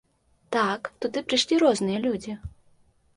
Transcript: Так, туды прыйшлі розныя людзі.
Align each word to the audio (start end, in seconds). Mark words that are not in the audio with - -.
Так, 0.55 0.87
туды 1.03 1.21
прыйшлі 1.33 1.59
розныя 1.65 1.99
людзі. 2.07 2.33